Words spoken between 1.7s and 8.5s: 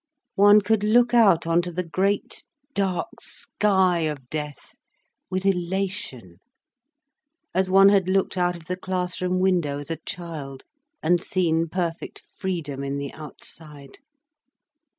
the great dark sky of death with elation, as one had looked